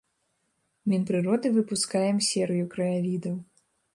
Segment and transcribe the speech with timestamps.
[0.93, 3.35] Мінпрыродай выпускаем серыю краявідаў.